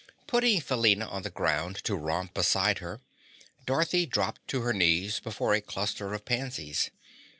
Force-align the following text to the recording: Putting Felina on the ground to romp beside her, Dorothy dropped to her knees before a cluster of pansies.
Putting 0.25 0.61
Felina 0.61 1.07
on 1.07 1.21
the 1.21 1.29
ground 1.29 1.75
to 1.83 1.93
romp 1.95 2.33
beside 2.33 2.79
her, 2.79 3.01
Dorothy 3.67 4.07
dropped 4.07 4.47
to 4.47 4.61
her 4.61 4.73
knees 4.73 5.19
before 5.19 5.53
a 5.53 5.61
cluster 5.61 6.11
of 6.15 6.25
pansies. 6.25 6.89